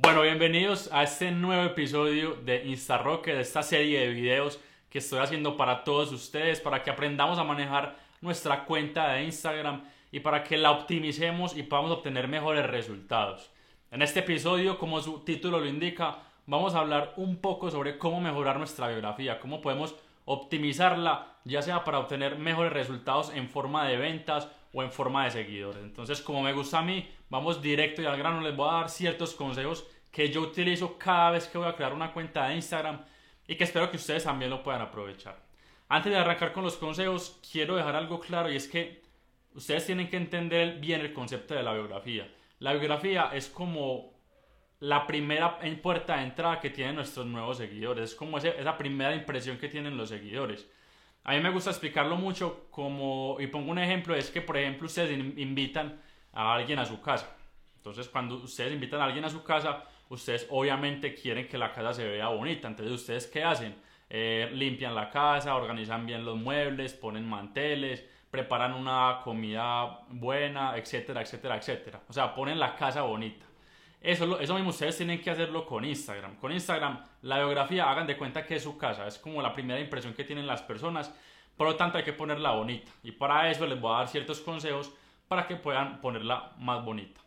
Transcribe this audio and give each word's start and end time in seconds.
Bueno, 0.00 0.22
bienvenidos 0.22 0.88
a 0.92 1.02
este 1.02 1.32
nuevo 1.32 1.64
episodio 1.64 2.36
de 2.44 2.64
InstaRocket, 2.66 3.34
de 3.34 3.40
esta 3.40 3.64
serie 3.64 3.98
de 3.98 4.14
videos 4.14 4.60
que 4.88 4.98
estoy 4.98 5.18
haciendo 5.18 5.56
para 5.56 5.82
todos 5.82 6.12
ustedes, 6.12 6.60
para 6.60 6.84
que 6.84 6.90
aprendamos 6.90 7.36
a 7.36 7.42
manejar 7.42 7.96
nuestra 8.20 8.64
cuenta 8.64 9.08
de 9.08 9.24
Instagram 9.24 9.82
y 10.12 10.20
para 10.20 10.44
que 10.44 10.56
la 10.56 10.70
optimicemos 10.70 11.56
y 11.56 11.64
podamos 11.64 11.90
obtener 11.90 12.28
mejores 12.28 12.64
resultados. 12.64 13.50
En 13.90 14.00
este 14.00 14.20
episodio, 14.20 14.78
como 14.78 15.00
su 15.00 15.24
título 15.24 15.58
lo 15.58 15.66
indica, 15.66 16.18
vamos 16.46 16.76
a 16.76 16.78
hablar 16.78 17.14
un 17.16 17.38
poco 17.38 17.68
sobre 17.68 17.98
cómo 17.98 18.20
mejorar 18.20 18.56
nuestra 18.56 18.86
biografía, 18.86 19.40
cómo 19.40 19.60
podemos 19.60 19.96
optimizarla, 20.26 21.38
ya 21.42 21.60
sea 21.60 21.82
para 21.82 21.98
obtener 21.98 22.38
mejores 22.38 22.72
resultados 22.72 23.32
en 23.34 23.48
forma 23.48 23.88
de 23.88 23.96
ventas 23.96 24.48
o 24.72 24.84
en 24.84 24.92
forma 24.92 25.24
de 25.24 25.32
seguidores. 25.32 25.82
Entonces, 25.82 26.20
como 26.20 26.40
me 26.40 26.52
gusta 26.52 26.78
a 26.78 26.82
mí, 26.82 27.08
vamos 27.30 27.62
directo 27.62 28.02
y 28.02 28.06
al 28.06 28.18
grano, 28.18 28.40
les 28.40 28.56
voy 28.56 28.68
a 28.68 28.78
dar 28.78 28.90
ciertos 28.90 29.34
consejos 29.34 29.86
que 30.10 30.30
yo 30.30 30.40
utilizo 30.40 30.98
cada 30.98 31.32
vez 31.32 31.46
que 31.46 31.58
voy 31.58 31.68
a 31.68 31.74
crear 31.74 31.92
una 31.92 32.12
cuenta 32.12 32.48
de 32.48 32.56
Instagram 32.56 33.04
y 33.46 33.56
que 33.56 33.64
espero 33.64 33.90
que 33.90 33.96
ustedes 33.96 34.24
también 34.24 34.50
lo 34.50 34.62
puedan 34.62 34.82
aprovechar. 34.82 35.42
Antes 35.88 36.12
de 36.12 36.18
arrancar 36.18 36.52
con 36.52 36.64
los 36.64 36.76
consejos, 36.76 37.40
quiero 37.50 37.76
dejar 37.76 37.96
algo 37.96 38.20
claro 38.20 38.50
y 38.50 38.56
es 38.56 38.68
que 38.68 39.02
ustedes 39.54 39.86
tienen 39.86 40.08
que 40.08 40.16
entender 40.16 40.78
bien 40.80 41.00
el 41.00 41.12
concepto 41.12 41.54
de 41.54 41.62
la 41.62 41.72
biografía. 41.72 42.30
La 42.58 42.72
biografía 42.72 43.30
es 43.32 43.48
como 43.48 44.12
la 44.80 45.06
primera 45.06 45.58
puerta 45.82 46.16
de 46.16 46.24
entrada 46.24 46.60
que 46.60 46.70
tienen 46.70 46.96
nuestros 46.96 47.26
nuevos 47.26 47.56
seguidores, 47.56 48.10
es 48.10 48.14
como 48.14 48.38
esa 48.38 48.78
primera 48.78 49.14
impresión 49.14 49.58
que 49.58 49.68
tienen 49.68 49.96
los 49.96 50.08
seguidores. 50.10 50.68
A 51.24 51.34
mí 51.34 51.40
me 51.40 51.50
gusta 51.50 51.70
explicarlo 51.70 52.16
mucho 52.16 52.68
como, 52.70 53.36
y 53.40 53.48
pongo 53.48 53.70
un 53.70 53.78
ejemplo, 53.78 54.14
es 54.14 54.30
que 54.30 54.40
por 54.40 54.56
ejemplo 54.56 54.86
ustedes 54.86 55.18
invitan 55.18 56.00
a 56.32 56.54
alguien 56.54 56.78
a 56.78 56.84
su 56.84 57.00
casa. 57.00 57.34
Entonces 57.76 58.08
cuando 58.08 58.36
ustedes 58.36 58.72
invitan 58.72 59.00
a 59.00 59.04
alguien 59.04 59.24
a 59.24 59.30
su 59.30 59.42
casa, 59.42 59.84
ustedes 60.08 60.46
obviamente 60.50 61.14
quieren 61.14 61.48
que 61.48 61.58
la 61.58 61.72
casa 61.72 61.94
se 61.94 62.06
vea 62.06 62.28
bonita. 62.28 62.68
Entonces 62.68 62.94
ustedes 62.94 63.26
qué 63.26 63.44
hacen? 63.44 63.76
Eh, 64.10 64.50
limpian 64.52 64.94
la 64.94 65.10
casa, 65.10 65.54
organizan 65.54 66.06
bien 66.06 66.24
los 66.24 66.36
muebles, 66.36 66.94
ponen 66.94 67.28
manteles, 67.28 68.04
preparan 68.30 68.72
una 68.74 69.20
comida 69.22 70.00
buena, 70.08 70.76
etcétera, 70.76 71.22
etcétera, 71.22 71.56
etcétera. 71.56 72.00
O 72.08 72.12
sea, 72.12 72.34
ponen 72.34 72.58
la 72.58 72.74
casa 72.74 73.02
bonita. 73.02 73.46
Eso, 74.00 74.38
eso 74.38 74.54
mismo 74.54 74.70
ustedes 74.70 74.96
tienen 74.96 75.20
que 75.20 75.30
hacerlo 75.30 75.66
con 75.66 75.84
Instagram. 75.84 76.36
Con 76.36 76.52
Instagram, 76.52 77.04
la 77.22 77.38
biografía, 77.38 77.90
hagan 77.90 78.06
de 78.06 78.16
cuenta 78.16 78.46
que 78.46 78.56
es 78.56 78.62
su 78.62 78.78
casa, 78.78 79.06
es 79.06 79.18
como 79.18 79.42
la 79.42 79.52
primera 79.52 79.80
impresión 79.80 80.14
que 80.14 80.24
tienen 80.24 80.46
las 80.46 80.62
personas. 80.62 81.12
Por 81.56 81.66
lo 81.66 81.76
tanto, 81.76 81.98
hay 81.98 82.04
que 82.04 82.12
ponerla 82.12 82.52
bonita. 82.52 82.90
Y 83.02 83.12
para 83.12 83.50
eso 83.50 83.66
les 83.66 83.80
voy 83.80 83.92
a 83.92 83.98
dar 83.98 84.08
ciertos 84.08 84.40
consejos 84.40 84.92
para 85.28 85.46
que 85.46 85.56
puedan 85.56 86.00
ponerla 86.00 86.52
más 86.58 86.84
bonita. 86.84 87.20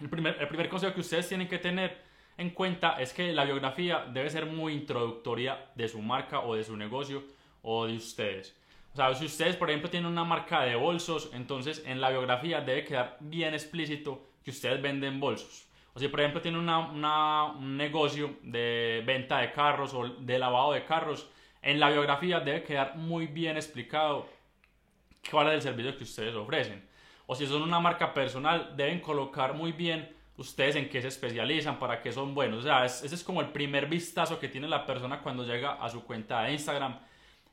El 0.00 0.08
primer, 0.08 0.36
el 0.40 0.48
primer 0.48 0.68
consejo 0.68 0.94
que 0.94 1.00
ustedes 1.00 1.28
tienen 1.28 1.48
que 1.48 1.58
tener 1.58 2.02
en 2.36 2.50
cuenta 2.50 3.00
es 3.00 3.12
que 3.12 3.32
la 3.32 3.44
biografía 3.44 4.06
debe 4.12 4.30
ser 4.30 4.46
muy 4.46 4.72
introductoria 4.72 5.66
de 5.74 5.88
su 5.88 6.00
marca 6.00 6.40
o 6.40 6.54
de 6.54 6.64
su 6.64 6.76
negocio 6.76 7.22
o 7.62 7.86
de 7.86 7.96
ustedes. 7.96 8.56
O 8.92 8.96
sea, 8.96 9.14
si 9.14 9.26
ustedes, 9.26 9.56
por 9.56 9.68
ejemplo, 9.70 9.90
tienen 9.90 10.10
una 10.10 10.24
marca 10.24 10.62
de 10.62 10.74
bolsos, 10.74 11.30
entonces 11.32 11.82
en 11.86 12.00
la 12.00 12.10
biografía 12.10 12.60
debe 12.60 12.84
quedar 12.84 13.18
bien 13.20 13.54
explícito 13.54 14.26
que 14.42 14.50
ustedes 14.50 14.82
venden 14.82 15.20
bolsos. 15.20 15.68
O 15.92 16.00
si 16.00 16.08
por 16.08 16.20
ejemplo 16.20 16.40
tiene 16.40 16.58
un 16.58 17.76
negocio 17.76 18.36
de 18.42 19.02
venta 19.04 19.38
de 19.38 19.52
carros 19.52 19.92
o 19.92 20.08
de 20.08 20.38
lavado 20.38 20.72
de 20.72 20.84
carros, 20.84 21.28
en 21.62 21.78
la 21.78 21.90
biografía 21.90 22.40
debe 22.40 22.62
quedar 22.62 22.96
muy 22.96 23.26
bien 23.26 23.56
explicado 23.56 24.26
cuál 25.30 25.48
es 25.48 25.54
el 25.54 25.62
servicio 25.62 25.96
que 25.96 26.04
ustedes 26.04 26.34
ofrecen. 26.34 26.88
O 27.30 27.36
si 27.36 27.46
son 27.46 27.62
una 27.62 27.78
marca 27.78 28.12
personal, 28.12 28.72
deben 28.76 28.98
colocar 28.98 29.54
muy 29.54 29.70
bien 29.70 30.12
ustedes 30.36 30.74
en 30.74 30.88
qué 30.88 31.00
se 31.00 31.06
especializan, 31.06 31.78
para 31.78 32.02
qué 32.02 32.10
son 32.10 32.34
buenos. 32.34 32.58
O 32.58 32.62
sea, 32.62 32.84
ese 32.84 33.06
es 33.06 33.22
como 33.22 33.40
el 33.40 33.50
primer 33.50 33.86
vistazo 33.86 34.40
que 34.40 34.48
tiene 34.48 34.66
la 34.66 34.84
persona 34.84 35.20
cuando 35.20 35.44
llega 35.44 35.74
a 35.74 35.88
su 35.88 36.02
cuenta 36.02 36.42
de 36.42 36.54
Instagram. 36.54 36.98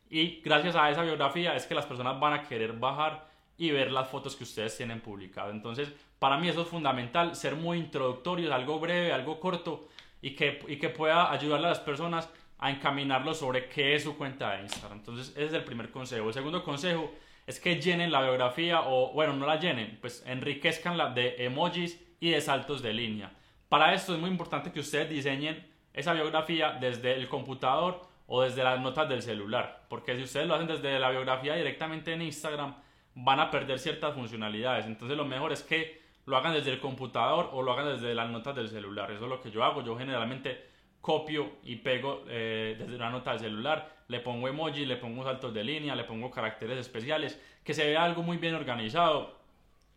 Y 0.09 0.41
gracias 0.41 0.75
a 0.75 0.89
esa 0.89 1.03
biografía 1.03 1.55
es 1.55 1.67
que 1.67 1.75
las 1.75 1.85
personas 1.85 2.19
van 2.19 2.33
a 2.33 2.41
querer 2.41 2.73
bajar 2.73 3.27
y 3.55 3.69
ver 3.69 3.91
las 3.91 4.07
fotos 4.07 4.35
que 4.35 4.45
ustedes 4.45 4.75
tienen 4.75 4.99
publicadas. 4.99 5.53
Entonces, 5.53 5.93
para 6.17 6.39
mí 6.39 6.49
eso 6.49 6.63
es 6.63 6.67
fundamental, 6.67 7.35
ser 7.35 7.55
muy 7.55 7.77
introductorio, 7.77 8.51
algo 8.55 8.79
breve, 8.79 9.13
algo 9.13 9.39
corto 9.39 9.89
y 10.23 10.31
que, 10.31 10.59
y 10.67 10.77
que 10.77 10.89
pueda 10.89 11.31
ayudarle 11.31 11.67
a 11.67 11.69
las 11.69 11.81
personas 11.81 12.27
a 12.57 12.71
encaminarlo 12.71 13.35
sobre 13.35 13.69
qué 13.69 13.93
es 13.93 14.01
su 14.01 14.17
cuenta 14.17 14.53
de 14.53 14.63
Instagram. 14.63 14.97
Entonces, 14.97 15.29
ese 15.35 15.45
es 15.45 15.53
el 15.53 15.63
primer 15.63 15.91
consejo. 15.91 16.29
El 16.29 16.33
segundo 16.33 16.63
consejo 16.63 17.11
es 17.47 17.59
que 17.59 17.81
llenen 17.81 18.11
la 18.11 18.21
biografía 18.21 18.81
o, 18.81 19.13
bueno, 19.13 19.33
no 19.33 19.47
la 19.47 19.59
llenen, 19.59 19.97
pues 19.99 20.23
enriquezcanla 20.27 21.09
de 21.09 21.45
emojis 21.45 21.99
y 22.19 22.29
de 22.31 22.41
saltos 22.41 22.81
de 22.81 22.93
línea. 22.93 23.31
Para 23.69 23.93
esto 23.93 24.13
es 24.13 24.19
muy 24.19 24.29
importante 24.29 24.71
que 24.71 24.81
ustedes 24.81 25.09
diseñen 25.09 25.65
esa 25.93 26.13
biografía 26.13 26.77
desde 26.79 27.13
el 27.13 27.27
computador 27.27 28.01
o 28.27 28.43
desde 28.43 28.63
las 28.63 28.79
notas 28.79 29.07
del 29.07 29.21
celular, 29.21 29.85
porque 29.89 30.15
si 30.17 30.23
ustedes 30.23 30.45
lo 30.45 30.55
hacen 30.55 30.67
desde 30.67 30.99
la 30.99 31.09
biografía 31.09 31.55
directamente 31.55 32.13
en 32.13 32.21
Instagram, 32.21 32.75
van 33.15 33.39
a 33.39 33.49
perder 33.49 33.79
ciertas 33.79 34.13
funcionalidades. 34.13 34.85
Entonces 34.85 35.17
lo 35.17 35.25
mejor 35.25 35.53
es 35.53 35.63
que 35.63 36.01
lo 36.25 36.35
hagan 36.35 36.53
desde 36.53 36.71
el 36.71 36.79
computador 36.79 37.49
o 37.53 37.63
lo 37.63 37.71
hagan 37.71 37.95
desde 37.95 38.13
las 38.13 38.29
notas 38.29 38.55
del 38.55 38.67
celular. 38.67 39.09
Eso 39.09 39.23
es 39.23 39.29
lo 39.29 39.41
que 39.41 39.49
yo 39.49 39.63
hago. 39.63 39.81
Yo 39.81 39.97
generalmente 39.97 40.65
copio 40.99 41.53
y 41.63 41.77
pego 41.77 42.25
eh, 42.27 42.75
desde 42.77 42.95
una 42.95 43.09
nota 43.09 43.31
del 43.31 43.39
celular, 43.39 43.96
le 44.07 44.19
pongo 44.19 44.47
emoji, 44.47 44.85
le 44.85 44.97
pongo 44.97 45.23
saltos 45.23 45.53
de 45.53 45.63
línea, 45.63 45.95
le 45.95 46.03
pongo 46.03 46.31
caracteres 46.31 46.77
especiales, 46.77 47.39
que 47.63 47.73
se 47.73 47.85
vea 47.85 48.03
algo 48.03 48.23
muy 48.23 48.37
bien 48.37 48.55
organizado. 48.55 49.37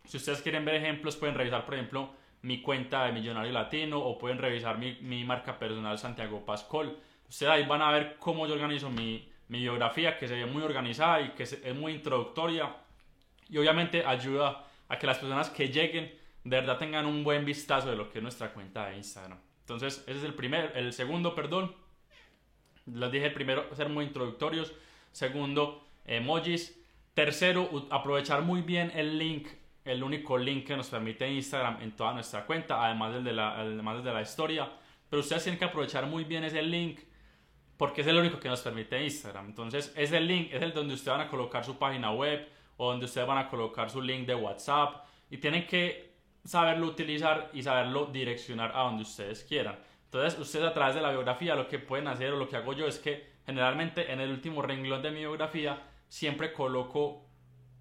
Si 0.05 0.17
ustedes 0.17 0.41
quieren 0.41 0.65
ver 0.65 0.75
ejemplos, 0.75 1.15
pueden 1.15 1.35
revisar, 1.35 1.65
por 1.65 1.75
ejemplo, 1.75 2.09
mi 2.41 2.61
cuenta 2.61 3.05
de 3.05 3.11
Millonario 3.11 3.51
Latino 3.51 3.99
o 3.99 4.17
pueden 4.17 4.39
revisar 4.39 4.77
mi, 4.77 4.97
mi 5.01 5.23
marca 5.23 5.59
personal 5.59 5.97
Santiago 5.97 6.45
Pascol. 6.45 6.97
Ustedes 7.29 7.51
ahí 7.51 7.65
van 7.65 7.81
a 7.81 7.91
ver 7.91 8.17
cómo 8.17 8.47
yo 8.47 8.53
organizo 8.53 8.89
mi, 8.89 9.29
mi 9.47 9.59
biografía, 9.59 10.17
que 10.17 10.27
se 10.27 10.35
ve 10.35 10.45
muy 10.45 10.63
organizada 10.63 11.21
y 11.21 11.29
que 11.29 11.43
es 11.43 11.75
muy 11.75 11.93
introductoria 11.93 12.75
y 13.51 13.57
obviamente 13.57 14.05
ayuda 14.05 14.65
a 14.87 14.97
que 14.97 15.05
las 15.05 15.19
personas 15.19 15.49
que 15.49 15.67
lleguen 15.67 16.11
de 16.43 16.55
verdad 16.55 16.77
tengan 16.77 17.05
un 17.05 17.23
buen 17.23 17.45
vistazo 17.45 17.89
de 17.89 17.97
lo 17.97 18.09
que 18.09 18.19
es 18.19 18.23
nuestra 18.23 18.51
cuenta 18.53 18.87
de 18.87 18.97
Instagram. 18.97 19.37
Entonces, 19.59 20.03
ese 20.07 20.17
es 20.17 20.23
el 20.23 20.33
primer, 20.33 20.71
el 20.75 20.93
segundo, 20.93 21.35
perdón. 21.35 21.75
Les 22.85 23.11
dije 23.11 23.29
primero, 23.31 23.73
ser 23.75 23.89
muy 23.89 24.05
introductorios. 24.05 24.73
Segundo, 25.11 25.87
emojis. 26.05 26.77
Tercero, 27.13 27.87
aprovechar 27.89 28.41
muy 28.41 28.61
bien 28.61 28.91
el 28.95 29.17
link, 29.17 29.47
el 29.83 30.01
único 30.01 30.37
link 30.37 30.65
que 30.65 30.77
nos 30.77 30.87
permite 30.89 31.29
Instagram 31.29 31.81
en 31.81 31.91
toda 31.91 32.13
nuestra 32.13 32.45
cuenta, 32.45 32.85
además 32.85 33.13
del 33.13 33.23
de 33.25 33.33
la, 33.33 33.59
además 33.59 34.03
de 34.03 34.13
la 34.13 34.21
historia. 34.21 34.71
Pero 35.09 35.19
ustedes 35.19 35.43
tienen 35.43 35.59
que 35.59 35.65
aprovechar 35.65 36.05
muy 36.05 36.23
bien 36.23 36.45
ese 36.45 36.61
link 36.61 36.99
porque 37.75 38.01
es 38.01 38.07
el 38.07 38.15
único 38.15 38.39
que 38.39 38.47
nos 38.47 38.61
permite 38.61 39.03
Instagram. 39.03 39.47
Entonces, 39.47 39.91
ese 39.97 40.21
link 40.21 40.49
es 40.53 40.61
el 40.61 40.71
donde 40.71 40.93
ustedes 40.93 41.17
van 41.17 41.27
a 41.27 41.29
colocar 41.29 41.65
su 41.65 41.77
página 41.77 42.11
web, 42.11 42.47
o 42.77 42.89
donde 42.89 43.05
ustedes 43.05 43.27
van 43.27 43.37
a 43.37 43.47
colocar 43.47 43.91
su 43.91 44.01
link 44.01 44.25
de 44.25 44.33
WhatsApp 44.33 45.05
y 45.29 45.37
tienen 45.37 45.67
que 45.67 46.15
saberlo 46.43 46.87
utilizar 46.87 47.51
y 47.53 47.61
saberlo 47.61 48.07
direccionar 48.07 48.71
a 48.75 48.81
donde 48.81 49.03
ustedes 49.03 49.43
quieran. 49.43 49.77
Entonces, 50.13 50.37
ustedes 50.37 50.65
a 50.65 50.73
través 50.73 50.93
de 50.93 50.99
la 50.99 51.09
biografía 51.11 51.55
lo 51.55 51.69
que 51.69 51.79
pueden 51.79 52.09
hacer 52.09 52.33
o 52.33 52.35
lo 52.35 52.49
que 52.49 52.57
hago 52.57 52.73
yo 52.73 52.85
es 52.85 52.99
que 52.99 53.31
generalmente 53.45 54.11
en 54.11 54.19
el 54.19 54.29
último 54.29 54.61
renglón 54.61 55.01
de 55.01 55.09
mi 55.09 55.19
biografía 55.19 55.81
siempre 56.09 56.51
coloco 56.51 57.23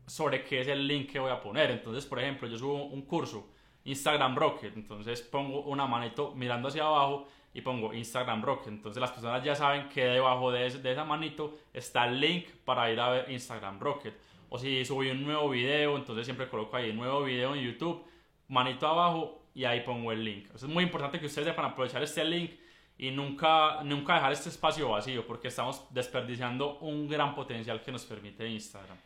sobre 0.06 0.44
qué 0.44 0.60
es 0.60 0.68
el 0.68 0.86
link 0.86 1.10
que 1.10 1.18
voy 1.18 1.32
a 1.32 1.40
poner. 1.40 1.72
Entonces, 1.72 2.06
por 2.06 2.20
ejemplo, 2.20 2.46
yo 2.46 2.56
subo 2.56 2.84
un 2.84 3.02
curso, 3.02 3.48
Instagram 3.82 4.36
Rocket, 4.36 4.76
entonces 4.76 5.22
pongo 5.22 5.62
una 5.62 5.88
manito 5.88 6.32
mirando 6.36 6.68
hacia 6.68 6.84
abajo 6.84 7.26
y 7.52 7.62
pongo 7.62 7.92
Instagram 7.92 8.44
Rocket. 8.44 8.68
Entonces 8.68 9.00
las 9.00 9.10
personas 9.10 9.42
ya 9.42 9.56
saben 9.56 9.88
que 9.88 10.04
debajo 10.04 10.52
de, 10.52 10.66
esa 10.66 11.04
manito 11.04 11.58
está 11.72 12.06
el 12.06 12.20
link 12.20 12.46
para 12.64 12.92
ir 12.92 13.00
a 13.00 13.10
ver 13.10 13.30
Instagram 13.32 13.80
Rocket 13.80 14.14
o 14.48 14.56
si 14.56 14.84
subí 14.84 15.10
un 15.10 15.24
nuevo 15.24 15.50
video, 15.50 15.96
entonces 15.96 16.26
siempre 16.26 16.48
coloco 16.48 16.76
ahí 16.76 16.92
nuevo 16.92 17.24
video 17.24 17.56
en 17.56 17.62
YouTube, 17.62 18.04
manito 18.46 18.86
abajo 18.86 19.39
y 19.54 19.64
ahí 19.64 19.80
pongo 19.80 20.12
el 20.12 20.24
link. 20.24 20.48
es 20.54 20.64
muy 20.64 20.84
importante 20.84 21.18
que 21.18 21.26
ustedes 21.26 21.48
sepan 21.48 21.66
aprovechar 21.66 22.02
este 22.02 22.24
link 22.24 22.52
y 22.98 23.10
nunca, 23.10 23.82
nunca 23.82 24.14
dejar 24.14 24.32
este 24.32 24.50
espacio 24.50 24.90
vacío 24.90 25.26
porque 25.26 25.48
estamos 25.48 25.86
desperdiciando 25.90 26.78
un 26.78 27.08
gran 27.08 27.34
potencial 27.34 27.82
que 27.82 27.92
nos 27.92 28.04
permite 28.04 28.46
Instagram. 28.48 28.96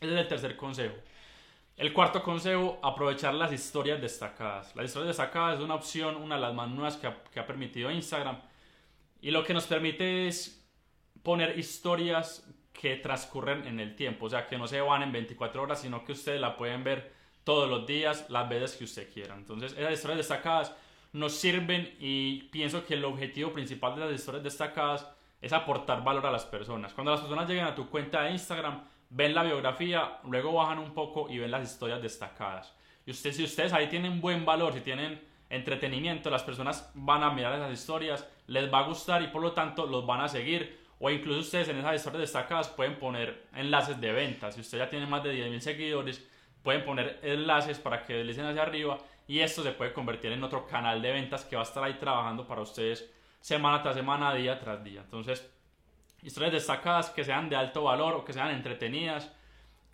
Ese 0.00 0.14
es 0.14 0.20
el 0.20 0.28
tercer 0.28 0.56
consejo. 0.56 0.94
El 1.76 1.92
cuarto 1.92 2.22
consejo, 2.22 2.78
aprovechar 2.82 3.34
las 3.34 3.52
historias 3.52 4.00
destacadas. 4.00 4.74
Las 4.74 4.86
historias 4.86 5.16
destacadas 5.16 5.58
es 5.58 5.64
una 5.64 5.74
opción, 5.74 6.16
una 6.16 6.36
de 6.36 6.40
las 6.40 6.54
más 6.54 6.68
nuevas 6.68 6.96
que 6.96 7.06
ha, 7.06 7.22
que 7.24 7.40
ha 7.40 7.46
permitido 7.46 7.90
Instagram. 7.90 8.38
Y 9.20 9.30
lo 9.30 9.44
que 9.44 9.54
nos 9.54 9.66
permite 9.66 10.28
es 10.28 10.66
poner 11.22 11.58
historias 11.58 12.46
que 12.72 12.96
transcurren 12.96 13.66
en 13.66 13.80
el 13.80 13.94
tiempo, 13.94 14.26
o 14.26 14.30
sea, 14.30 14.46
que 14.46 14.56
no 14.56 14.66
se 14.66 14.80
van 14.80 15.02
en 15.02 15.12
24 15.12 15.62
horas, 15.62 15.82
sino 15.82 16.04
que 16.04 16.12
ustedes 16.12 16.40
la 16.40 16.56
pueden 16.56 16.82
ver 16.82 17.12
todos 17.50 17.68
los 17.68 17.84
días, 17.84 18.26
las 18.28 18.48
veces 18.48 18.76
que 18.76 18.84
usted 18.84 19.12
quiera. 19.12 19.34
Entonces, 19.34 19.72
esas 19.76 19.92
historias 19.92 20.18
destacadas 20.18 20.72
nos 21.12 21.32
sirven 21.32 21.96
y 21.98 22.44
pienso 22.44 22.86
que 22.86 22.94
el 22.94 23.04
objetivo 23.04 23.52
principal 23.52 23.96
de 23.96 24.02
las 24.02 24.14
historias 24.14 24.44
destacadas 24.44 25.04
es 25.42 25.52
aportar 25.52 26.04
valor 26.04 26.24
a 26.26 26.30
las 26.30 26.44
personas. 26.44 26.94
Cuando 26.94 27.10
las 27.10 27.22
personas 27.22 27.48
llegan 27.48 27.66
a 27.66 27.74
tu 27.74 27.90
cuenta 27.90 28.22
de 28.22 28.30
Instagram, 28.30 28.84
ven 29.08 29.34
la 29.34 29.42
biografía, 29.42 30.20
luego 30.28 30.52
bajan 30.52 30.78
un 30.78 30.94
poco 30.94 31.28
y 31.28 31.38
ven 31.38 31.50
las 31.50 31.68
historias 31.68 32.00
destacadas. 32.00 32.72
Y 33.04 33.10
usted, 33.10 33.32
si 33.32 33.42
ustedes 33.42 33.72
ahí 33.72 33.88
tienen 33.88 34.20
buen 34.20 34.44
valor, 34.44 34.72
si 34.72 34.82
tienen 34.82 35.20
entretenimiento, 35.48 36.30
las 36.30 36.44
personas 36.44 36.88
van 36.94 37.24
a 37.24 37.32
mirar 37.32 37.56
esas 37.56 37.72
historias, 37.72 38.28
les 38.46 38.72
va 38.72 38.78
a 38.78 38.86
gustar 38.86 39.22
y 39.22 39.26
por 39.26 39.42
lo 39.42 39.50
tanto 39.50 39.86
los 39.86 40.06
van 40.06 40.20
a 40.20 40.28
seguir. 40.28 40.78
O 41.00 41.10
incluso 41.10 41.40
ustedes 41.40 41.68
en 41.68 41.78
esas 41.78 41.96
historias 41.96 42.20
destacadas 42.20 42.68
pueden 42.68 42.96
poner 42.96 43.48
enlaces 43.56 44.00
de 44.00 44.12
venta. 44.12 44.52
Si 44.52 44.60
usted 44.60 44.78
ya 44.78 44.88
tiene 44.88 45.06
más 45.08 45.24
de 45.24 45.34
10.000 45.34 45.58
seguidores, 45.58 46.30
pueden 46.62 46.84
poner 46.84 47.18
enlaces 47.22 47.78
para 47.78 48.04
que 48.04 48.14
deslicen 48.14 48.46
hacia 48.46 48.62
arriba 48.62 48.98
y 49.26 49.40
esto 49.40 49.62
se 49.62 49.72
puede 49.72 49.92
convertir 49.92 50.32
en 50.32 50.42
otro 50.42 50.66
canal 50.66 51.00
de 51.00 51.12
ventas 51.12 51.44
que 51.44 51.56
va 51.56 51.62
a 51.62 51.64
estar 51.64 51.82
ahí 51.84 51.94
trabajando 51.94 52.46
para 52.46 52.62
ustedes 52.62 53.10
semana 53.40 53.82
tras 53.82 53.94
semana, 53.94 54.34
día 54.34 54.58
tras 54.58 54.82
día. 54.82 55.00
Entonces, 55.02 55.48
historias 56.22 56.52
destacadas 56.52 57.10
que 57.10 57.24
sean 57.24 57.48
de 57.48 57.56
alto 57.56 57.84
valor 57.84 58.14
o 58.14 58.24
que 58.24 58.32
sean 58.32 58.50
entretenidas 58.50 59.32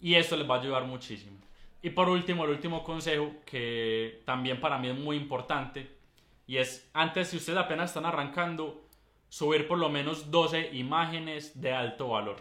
y 0.00 0.14
esto 0.14 0.36
les 0.36 0.48
va 0.48 0.56
a 0.56 0.60
ayudar 0.60 0.84
muchísimo. 0.84 1.38
Y 1.82 1.90
por 1.90 2.08
último, 2.08 2.44
el 2.44 2.50
último 2.50 2.82
consejo 2.82 3.34
que 3.44 4.22
también 4.24 4.60
para 4.60 4.78
mí 4.78 4.88
es 4.88 4.98
muy 4.98 5.16
importante 5.16 5.96
y 6.46 6.58
es 6.58 6.88
antes 6.92 7.28
si 7.28 7.36
ustedes 7.36 7.58
apenas 7.58 7.90
están 7.90 8.06
arrancando, 8.06 8.82
subir 9.28 9.66
por 9.68 9.78
lo 9.78 9.88
menos 9.88 10.30
12 10.30 10.70
imágenes 10.74 11.60
de 11.60 11.72
alto 11.72 12.08
valor. 12.08 12.36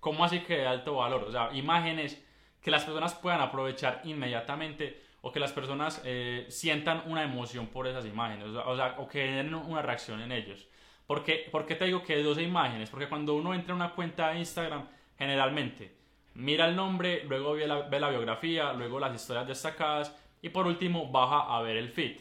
¿Cómo 0.00 0.24
así 0.24 0.40
que 0.40 0.56
de 0.56 0.66
alto 0.66 0.96
valor? 0.96 1.24
O 1.24 1.32
sea, 1.32 1.52
imágenes 1.52 2.24
que 2.62 2.70
las 2.70 2.84
personas 2.84 3.14
puedan 3.14 3.40
aprovechar 3.40 4.00
inmediatamente 4.04 5.02
o 5.22 5.32
que 5.32 5.40
las 5.40 5.52
personas 5.52 6.00
eh, 6.04 6.46
sientan 6.48 7.02
una 7.06 7.22
emoción 7.22 7.66
por 7.66 7.86
esas 7.86 8.06
imágenes, 8.06 8.48
o 8.48 8.76
sea, 8.76 8.96
o, 8.98 9.08
que 9.08 9.20
den 9.20 9.54
una 9.54 9.82
reacción 9.82 10.20
en 10.20 10.32
ellos. 10.32 10.66
¿Por 11.06 11.24
qué, 11.24 11.48
¿Por 11.50 11.66
qué 11.66 11.74
te 11.74 11.86
digo 11.86 12.02
que 12.02 12.22
12 12.22 12.42
imágenes? 12.42 12.88
Porque 12.88 13.08
cuando 13.08 13.34
uno 13.34 13.52
entra 13.52 13.72
en 13.72 13.76
una 13.76 13.90
cuenta 13.90 14.30
de 14.30 14.38
Instagram, 14.38 14.86
generalmente 15.18 16.00
mira 16.34 16.66
el 16.66 16.76
nombre, 16.76 17.24
luego 17.24 17.52
ve 17.52 17.66
la, 17.66 17.82
ve 17.82 18.00
la 18.00 18.10
biografía, 18.10 18.72
luego 18.72 18.98
las 19.00 19.14
historias 19.14 19.46
destacadas 19.46 20.16
y 20.42 20.48
por 20.48 20.66
último 20.66 21.10
baja 21.10 21.54
a 21.54 21.60
ver 21.62 21.76
el 21.76 21.90
feed. 21.90 22.18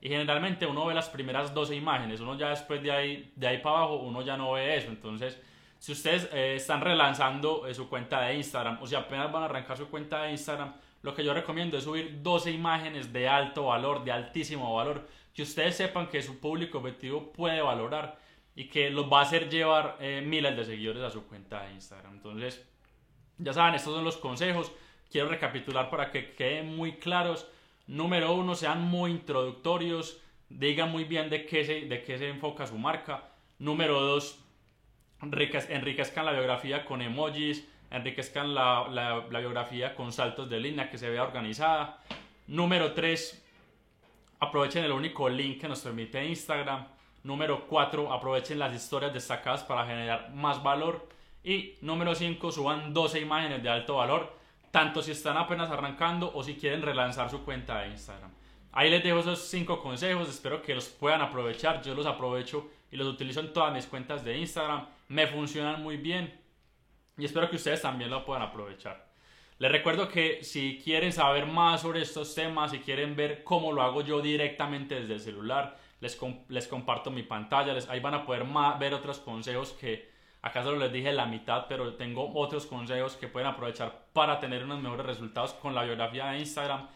Y 0.00 0.08
generalmente 0.08 0.64
uno 0.66 0.86
ve 0.86 0.94
las 0.94 1.08
primeras 1.08 1.52
12 1.52 1.74
imágenes, 1.74 2.20
uno 2.20 2.36
ya 2.36 2.50
después 2.50 2.82
de 2.82 2.92
ahí, 2.92 3.32
de 3.34 3.48
ahí 3.48 3.58
para 3.58 3.78
abajo, 3.78 3.96
uno 3.96 4.22
ya 4.22 4.36
no 4.36 4.52
ve 4.52 4.76
eso. 4.76 4.88
Entonces, 4.88 5.40
si 5.78 5.92
ustedes 5.92 6.28
eh, 6.32 6.56
están 6.56 6.80
relanzando 6.80 7.66
eh, 7.66 7.74
su 7.74 7.88
cuenta 7.88 8.20
de 8.22 8.34
Instagram 8.34 8.78
o 8.80 8.86
si 8.86 8.94
apenas 8.94 9.30
van 9.30 9.42
a 9.42 9.46
arrancar 9.46 9.76
su 9.76 9.88
cuenta 9.88 10.22
de 10.22 10.32
Instagram, 10.32 10.74
lo 11.02 11.14
que 11.14 11.24
yo 11.24 11.32
recomiendo 11.32 11.78
es 11.78 11.84
subir 11.84 12.22
12 12.22 12.50
imágenes 12.50 13.12
de 13.12 13.28
alto 13.28 13.66
valor, 13.66 14.04
de 14.04 14.10
altísimo 14.10 14.74
valor, 14.74 15.06
que 15.32 15.42
ustedes 15.42 15.76
sepan 15.76 16.08
que 16.08 16.20
su 16.20 16.40
público 16.40 16.78
objetivo 16.78 17.32
puede 17.32 17.62
valorar 17.62 18.18
y 18.56 18.64
que 18.64 18.90
los 18.90 19.10
va 19.10 19.20
a 19.20 19.22
hacer 19.22 19.48
llevar 19.48 19.96
eh, 20.00 20.20
miles 20.26 20.56
de 20.56 20.64
seguidores 20.64 21.02
a 21.02 21.10
su 21.10 21.24
cuenta 21.28 21.62
de 21.62 21.74
Instagram. 21.74 22.14
Entonces, 22.14 22.66
ya 23.38 23.52
saben, 23.52 23.76
estos 23.76 23.94
son 23.94 24.04
los 24.04 24.16
consejos. 24.16 24.72
Quiero 25.08 25.28
recapitular 25.28 25.90
para 25.90 26.10
que 26.10 26.34
queden 26.34 26.74
muy 26.74 26.96
claros. 26.96 27.46
Número 27.86 28.32
uno, 28.34 28.56
sean 28.56 28.82
muy 28.82 29.12
introductorios, 29.12 30.20
digan 30.48 30.90
muy 30.90 31.04
bien 31.04 31.30
de 31.30 31.46
qué 31.46 31.64
se, 31.64 31.82
de 31.82 32.02
qué 32.02 32.18
se 32.18 32.28
enfoca 32.28 32.66
su 32.66 32.76
marca. 32.76 33.28
Número 33.60 34.00
dos, 34.00 34.40
enriquezcan 35.22 36.24
la 36.24 36.32
biografía 36.32 36.84
con 36.84 37.02
emojis, 37.02 37.66
enriquezcan 37.90 38.54
la, 38.54 38.86
la, 38.88 39.38
biografía 39.40 39.94
con 39.94 40.12
saltos 40.12 40.48
de 40.48 40.60
línea 40.60 40.90
que 40.90 40.98
se 40.98 41.08
vea 41.10 41.22
organizada. 41.22 42.00
Número 42.46 42.92
3, 42.92 43.44
aprovechen 44.40 44.84
el 44.84 44.92
único 44.92 45.28
link 45.28 45.60
que 45.60 45.68
nos 45.68 45.80
permite 45.80 46.24
Instagram. 46.24 46.86
Número 47.24 47.66
4, 47.66 48.12
aprovechen 48.12 48.58
las 48.58 48.74
historias 48.74 49.12
destacadas 49.12 49.64
para 49.64 49.86
generar 49.86 50.30
más 50.34 50.62
valor. 50.62 51.08
Y 51.42 51.74
número 51.80 52.14
5, 52.14 52.52
suban 52.52 52.92
12 52.92 53.20
imágenes 53.20 53.62
de 53.62 53.68
alto 53.68 53.96
valor, 53.96 54.36
tanto 54.70 55.02
si 55.02 55.12
están 55.12 55.36
apenas 55.36 55.70
arrancando 55.70 56.30
o 56.34 56.42
si 56.42 56.54
quieren 56.54 56.82
relanzar 56.82 57.30
su 57.30 57.44
cuenta 57.44 57.80
de 57.80 57.88
Instagram. 57.88 58.30
Ahí 58.72 58.90
les 58.90 59.02
dejo 59.02 59.20
esos 59.20 59.40
5 59.48 59.80
consejos, 59.80 60.28
espero 60.28 60.62
que 60.62 60.74
los 60.74 60.88
puedan 60.88 61.22
aprovechar. 61.22 61.82
Yo 61.82 61.94
los 61.94 62.06
aprovecho 62.06 62.68
y 62.90 62.96
los 62.96 63.06
utilizo 63.06 63.40
en 63.40 63.52
todas 63.52 63.72
mis 63.72 63.86
cuentas 63.86 64.24
de 64.24 64.38
Instagram. 64.38 64.86
Me 65.08 65.26
funcionan 65.26 65.82
muy 65.82 65.96
bien 65.96 66.40
y 67.16 67.24
espero 67.24 67.50
que 67.50 67.56
ustedes 67.56 67.82
también 67.82 68.10
lo 68.10 68.24
puedan 68.24 68.42
aprovechar. 68.42 69.08
Les 69.58 69.72
recuerdo 69.72 70.08
que 70.08 70.44
si 70.44 70.80
quieren 70.82 71.12
saber 71.12 71.46
más 71.46 71.80
sobre 71.82 72.00
estos 72.00 72.34
temas, 72.34 72.70
si 72.70 72.78
quieren 72.78 73.16
ver 73.16 73.42
cómo 73.42 73.72
lo 73.72 73.82
hago 73.82 74.02
yo 74.02 74.20
directamente 74.20 75.00
desde 75.00 75.14
el 75.14 75.20
celular, 75.20 75.76
les, 76.00 76.16
les 76.48 76.68
comparto 76.68 77.10
mi 77.10 77.24
pantalla, 77.24 77.74
les, 77.74 77.88
ahí 77.88 77.98
van 77.98 78.14
a 78.14 78.24
poder 78.24 78.44
ver 78.78 78.94
otros 78.94 79.18
consejos 79.18 79.72
que 79.72 80.08
acá 80.42 80.62
solo 80.62 80.78
les 80.78 80.92
dije 80.92 81.12
la 81.12 81.26
mitad, 81.26 81.66
pero 81.68 81.94
tengo 81.94 82.32
otros 82.34 82.66
consejos 82.66 83.16
que 83.16 83.26
pueden 83.26 83.48
aprovechar 83.48 84.06
para 84.12 84.38
tener 84.38 84.62
unos 84.62 84.80
mejores 84.80 85.06
resultados 85.06 85.54
con 85.54 85.74
la 85.74 85.82
biografía 85.82 86.26
de 86.26 86.38
Instagram. 86.38 86.86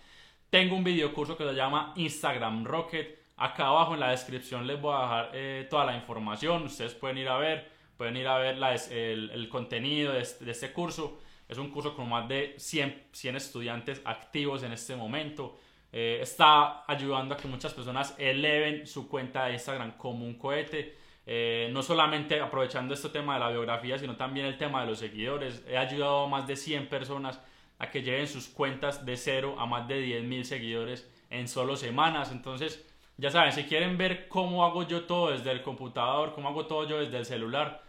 Tengo 0.48 0.76
un 0.76 0.84
video 0.84 1.12
curso 1.12 1.36
que 1.36 1.44
se 1.44 1.54
llama 1.54 1.92
Instagram 1.96 2.64
Rocket. 2.64 3.21
Acá 3.42 3.66
abajo 3.66 3.94
en 3.94 4.00
la 4.00 4.10
descripción 4.10 4.66
les 4.66 4.80
voy 4.80 4.94
a 4.96 5.02
dejar 5.02 5.30
eh, 5.34 5.66
toda 5.68 5.84
la 5.84 5.96
información, 5.96 6.64
ustedes 6.64 6.94
pueden 6.94 7.18
ir 7.18 7.28
a 7.28 7.38
ver 7.38 7.72
pueden 8.02 8.16
ir 8.16 8.26
a 8.26 8.36
ver 8.38 8.56
el, 8.90 9.48
contenido 9.48 10.12
de 10.12 10.22
este, 10.22 10.72
curso. 10.72 11.20
Es 11.48 11.56
un 11.56 11.70
curso 11.70 11.94
con 11.94 12.08
más 12.08 12.26
de 12.28 12.56
100, 12.58 13.04
100 13.12 13.36
estudiantes 13.36 14.02
activos 14.04 14.64
en 14.64 14.72
este 14.72 14.96
momento. 14.96 15.56
Eh, 15.92 16.18
está 16.20 16.84
ayudando 16.90 17.36
a 17.36 17.36
que 17.36 17.46
muchas 17.46 17.72
personas 17.72 18.16
eleven 18.18 18.88
su 18.88 19.08
cuenta 19.08 19.46
de 19.46 19.52
Instagram 19.52 19.92
como 19.96 20.24
un 20.26 20.34
cohete. 20.34 20.96
Eh, 21.24 21.70
no 21.72 21.80
solamente 21.80 22.40
aprovechando 22.40 22.92
este 22.92 23.10
tema 23.10 23.34
de 23.34 23.40
la 23.40 23.50
biografía, 23.50 23.96
sino 23.96 24.16
también 24.16 24.46
el 24.46 24.58
tema 24.58 24.80
de 24.80 24.88
los 24.88 24.98
seguidores. 24.98 25.64
He 25.68 25.76
ayudado 25.76 26.24
a 26.24 26.28
más 26.28 26.48
de 26.48 26.56
100 26.56 26.88
personas 26.88 27.40
a 27.78 27.88
que 27.88 28.02
lleven 28.02 28.26
sus 28.26 28.48
cuentas 28.48 29.06
de 29.06 29.16
cero 29.16 29.54
a 29.58 29.66
más 29.66 29.86
de 29.86 30.04
10.000 30.04 30.42
seguidores 30.42 31.08
en 31.30 31.46
solo 31.46 31.76
semanas. 31.76 32.32
Entonces, 32.32 32.84
ya 33.22 33.30
saben, 33.30 33.52
si 33.52 33.64
quieren 33.64 33.96
ver 33.96 34.28
cómo 34.28 34.64
hago 34.64 34.82
yo 34.82 35.04
todo 35.04 35.30
desde 35.30 35.50
el 35.50 35.62
computador, 35.62 36.34
cómo 36.34 36.48
hago 36.48 36.66
todo 36.66 36.86
yo 36.86 36.98
desde 36.98 37.16
el 37.16 37.24
celular, 37.24 37.82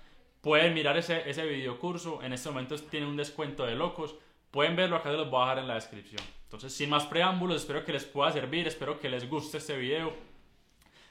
Pueden 0.43 0.73
mirar 0.73 0.97
ese, 0.97 1.23
ese 1.29 1.45
video 1.45 1.79
curso. 1.79 2.21
En 2.21 2.33
este 2.33 2.49
momento 2.49 2.75
tiene 2.75 3.07
un 3.07 3.15
descuento 3.15 3.65
de 3.65 3.75
locos. 3.75 4.13
Pueden 4.51 4.75
verlo 4.75 4.97
acá, 4.97 5.09
se 5.09 5.15
los 5.15 5.29
voy 5.29 5.39
a 5.39 5.45
dejar 5.45 5.59
en 5.59 5.69
la 5.69 5.75
descripción. 5.75 6.21
Entonces, 6.43 6.73
sin 6.73 6.89
más 6.89 7.05
preámbulos, 7.05 7.61
espero 7.61 7.85
que 7.85 7.93
les 7.93 8.03
pueda 8.03 8.29
servir. 8.29 8.67
Espero 8.67 8.99
que 8.99 9.07
les 9.07 9.29
guste 9.29 9.59
este 9.59 9.77
video. 9.77 10.11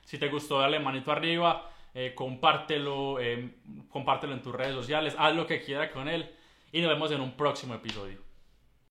Si 0.05 0.19
te 0.19 0.29
gustó, 0.29 0.59
dale 0.59 0.79
manito 0.81 1.11
arriba. 1.11 1.71
Eh, 1.95 2.13
compártelo, 2.15 3.21
eh, 3.21 3.55
compártelo 3.89 4.35
en 4.35 4.43
tus 4.43 4.55
redes 4.55 4.75
sociales. 4.75 5.17
Haz 5.19 5.35
lo 5.35 5.47
que 5.47 5.63
quieras 5.63 5.91
con 5.93 6.11
él. 6.11 6.31
Y 6.71 6.83
nos 6.83 6.91
vemos 6.91 7.11
en 7.11 7.23
un 7.23 7.33
próximo 7.33 7.75
episodio. 7.75 8.32